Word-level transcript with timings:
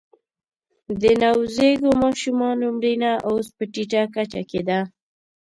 د 1.01 1.03
نوزیږو 1.21 1.91
ماشومانو 2.03 2.65
مړینه 2.75 3.11
اوس 3.29 3.47
په 3.55 3.63
ټیټه 3.73 4.03
کچه 4.15 4.41
کې 4.49 4.61
ده 4.69 4.79